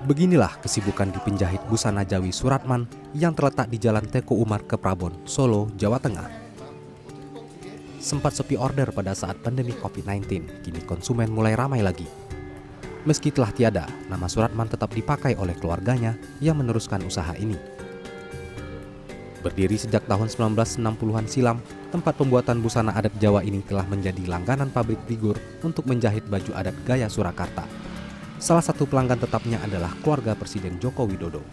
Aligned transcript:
Beginilah 0.00 0.56
kesibukan 0.64 1.12
di 1.12 1.20
penjahit 1.20 1.60
busana 1.68 2.08
Jawi 2.08 2.32
Suratman 2.32 2.88
yang 3.12 3.36
terletak 3.36 3.68
di 3.68 3.76
Jalan 3.76 4.08
Teko 4.08 4.32
Umar 4.32 4.64
Keprabon, 4.64 5.12
Solo, 5.28 5.68
Jawa 5.76 6.00
Tengah. 6.00 6.24
Sempat 8.00 8.32
sepi 8.32 8.56
order 8.56 8.96
pada 8.96 9.12
saat 9.12 9.36
pandemi 9.44 9.76
COVID-19, 9.76 10.64
kini 10.64 10.80
konsumen 10.88 11.28
mulai 11.28 11.52
ramai 11.52 11.84
lagi. 11.84 12.08
Meski 13.04 13.28
telah 13.28 13.52
tiada, 13.52 13.84
nama 14.08 14.24
Suratman 14.24 14.72
tetap 14.72 14.88
dipakai 14.88 15.36
oleh 15.36 15.52
keluarganya 15.60 16.16
yang 16.40 16.56
meneruskan 16.56 17.04
usaha 17.04 17.36
ini. 17.36 17.60
Berdiri 19.44 19.76
sejak 19.76 20.08
tahun 20.08 20.32
1960-an 20.32 21.28
silam, 21.28 21.60
tempat 21.92 22.16
pembuatan 22.16 22.64
busana 22.64 22.96
adat 22.96 23.12
Jawa 23.20 23.44
ini 23.44 23.60
telah 23.68 23.84
menjadi 23.84 24.24
langganan 24.24 24.72
pabrik 24.72 25.00
figur 25.04 25.36
untuk 25.60 25.84
menjahit 25.84 26.24
baju 26.24 26.56
adat 26.56 26.76
gaya 26.88 27.08
Surakarta. 27.12 27.79
Salah 28.40 28.64
satu 28.64 28.88
pelanggan 28.88 29.20
tetapnya 29.20 29.60
adalah 29.60 29.92
keluarga 30.00 30.32
Presiden 30.32 30.80
Joko 30.80 31.04
Widodo. 31.04 31.44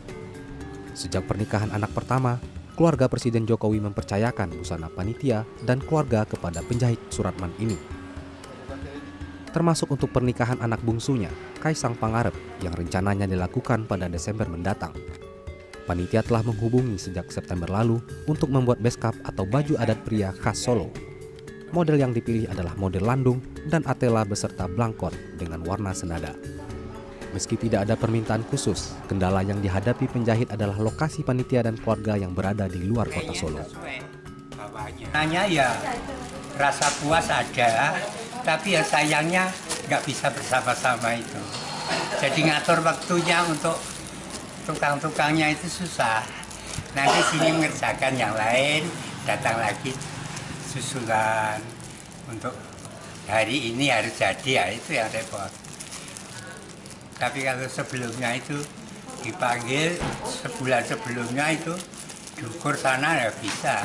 Sejak 0.95 1.27
pernikahan 1.27 1.67
anak 1.75 1.91
pertama, 1.91 2.39
keluarga 2.79 3.11
Presiden 3.11 3.43
Jokowi 3.43 3.83
mempercayakan 3.83 4.55
busana 4.55 4.87
panitia 4.87 5.43
dan 5.67 5.83
keluarga 5.83 6.23
kepada 6.23 6.63
penjahit 6.63 7.03
Suratman 7.11 7.51
ini. 7.59 7.75
Termasuk 9.51 9.91
untuk 9.91 10.15
pernikahan 10.15 10.63
anak 10.63 10.79
bungsunya, 10.79 11.27
Kaisang 11.59 11.99
Pangarep, 11.99 12.33
yang 12.63 12.71
rencananya 12.71 13.27
dilakukan 13.27 13.83
pada 13.83 14.07
Desember 14.07 14.47
mendatang. 14.47 14.95
Panitia 15.83 16.23
telah 16.23 16.39
menghubungi 16.47 16.95
sejak 16.95 17.27
September 17.35 17.67
lalu 17.67 17.99
untuk 18.31 18.47
membuat 18.47 18.79
beskap 18.79 19.11
atau 19.27 19.43
baju 19.43 19.75
adat 19.75 19.99
pria 20.07 20.31
khas 20.39 20.63
Solo. 20.63 20.87
Model 21.75 21.99
yang 21.99 22.15
dipilih 22.15 22.47
adalah 22.47 22.79
model 22.79 23.03
landung 23.03 23.43
dan 23.67 23.83
atela 23.83 24.23
beserta 24.23 24.71
blangkon 24.71 25.11
dengan 25.35 25.67
warna 25.67 25.91
senada. 25.91 26.31
Meski 27.37 27.53
tidak 27.53 27.85
ada 27.85 27.93
permintaan 27.93 28.41
khusus, 28.49 28.97
kendala 29.05 29.45
yang 29.45 29.61
dihadapi 29.61 30.09
penjahit 30.09 30.49
adalah 30.49 30.73
lokasi 30.81 31.21
panitia 31.21 31.61
dan 31.61 31.77
keluarga 31.77 32.17
yang 32.17 32.33
berada 32.33 32.65
di 32.65 32.81
luar 32.81 33.05
kota 33.13 33.29
Solo. 33.37 33.61
Hanya 35.13 35.45
ya 35.45 35.69
rasa 36.57 36.89
puas 36.97 37.29
ada, 37.29 37.93
tapi 38.41 38.73
ya 38.73 38.81
sayangnya 38.81 39.53
nggak 39.85 40.01
bisa 40.01 40.33
bersama-sama 40.33 41.13
itu. 41.13 41.37
Jadi 42.17 42.49
ngatur 42.49 42.81
waktunya 42.81 43.45
untuk 43.45 43.77
tukang-tukangnya 44.65 45.53
itu 45.53 45.69
susah. 45.69 46.25
Nanti 46.97 47.21
sini 47.37 47.53
mengerjakan 47.53 48.17
yang 48.17 48.33
lain, 48.33 48.81
datang 49.29 49.61
lagi 49.61 49.93
susulan 50.65 51.61
untuk 52.33 52.57
hari 53.29 53.77
ini 53.77 53.93
harus 53.93 54.17
jadi 54.17 54.49
ya 54.49 54.65
itu 54.73 54.97
yang 54.97 55.05
repot. 55.13 55.53
Tapi 57.17 57.45
kalau 57.45 57.65
sebelumnya 57.65 58.37
itu 58.37 58.57
dipanggil 59.25 59.97
sebulan 60.23 60.85
sebelumnya 60.85 61.49
itu 61.53 61.73
diukur 62.37 62.77
sana 62.77 63.25
ya 63.25 63.29
bisa. 63.41 63.81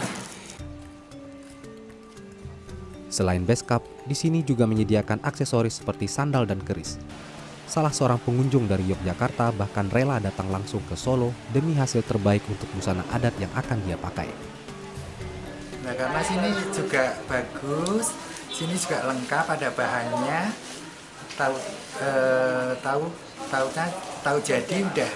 Selain 3.12 3.44
beskap, 3.44 3.84
di 4.08 4.16
sini 4.16 4.40
juga 4.40 4.64
menyediakan 4.64 5.20
aksesoris 5.20 5.84
seperti 5.84 6.08
sandal 6.08 6.48
dan 6.48 6.60
keris. 6.64 6.96
Salah 7.68 7.92
seorang 7.92 8.20
pengunjung 8.20 8.68
dari 8.68 8.84
Yogyakarta 8.88 9.52
bahkan 9.56 9.88
rela 9.88 10.20
datang 10.20 10.52
langsung 10.52 10.84
ke 10.84 10.92
Solo 10.92 11.32
demi 11.56 11.72
hasil 11.72 12.04
terbaik 12.04 12.44
untuk 12.48 12.68
busana 12.76 13.00
adat 13.12 13.32
yang 13.40 13.48
akan 13.56 13.80
dia 13.88 13.96
pakai. 13.96 14.28
Nah 15.80 15.92
karena 15.96 16.20
sini 16.20 16.52
juga 16.72 17.16
bagus, 17.24 18.12
sini 18.52 18.76
juga 18.76 19.08
lengkap 19.08 19.44
ada 19.56 19.68
bahannya, 19.72 20.40
tahu 21.36 21.56
eh, 22.02 22.72
tahu 22.80 23.04
tahunya 23.48 23.86
tahu 24.24 24.38
jadi 24.40 24.76
udah 24.84 25.10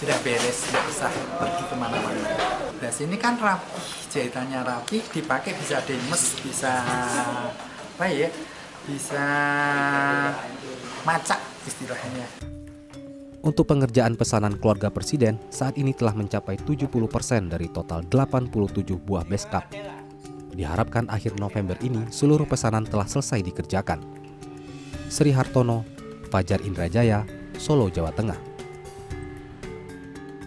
sudah 0.00 0.18
beres 0.24 0.58
nggak 0.70 0.84
usah 0.88 1.12
pergi 1.36 1.64
ke 1.68 1.76
mana-mana 1.76 2.30
nah 2.80 2.88
sini 2.88 3.20
kan 3.20 3.36
rapi 3.36 3.76
jahitannya 4.08 4.60
rapi 4.64 5.04
dipakai 5.12 5.52
bisa 5.58 5.84
demes 5.84 6.40
bisa 6.40 6.72
apa 8.00 8.06
ya 8.08 8.32
bisa 8.88 9.24
macak 11.04 11.40
istilahnya 11.68 12.26
Untuk 13.40 13.72
pengerjaan 13.72 14.20
pesanan 14.20 14.60
keluarga 14.60 14.92
presiden, 14.92 15.40
saat 15.48 15.80
ini 15.80 15.96
telah 15.96 16.12
mencapai 16.12 16.60
70% 16.60 16.92
dari 17.48 17.72
total 17.72 18.04
87 18.04 18.52
buah 19.00 19.24
beskap. 19.24 19.64
Diharapkan 20.52 21.08
akhir 21.08 21.40
November 21.40 21.72
ini 21.80 22.04
seluruh 22.12 22.44
pesanan 22.44 22.84
telah 22.84 23.08
selesai 23.08 23.40
dikerjakan. 23.40 24.19
Sri 25.10 25.34
Hartono, 25.34 25.82
Fajar 26.30 26.62
Indrajaya, 26.62 27.26
Solo, 27.58 27.90
Jawa 27.90 28.14
Tengah. 28.14 28.49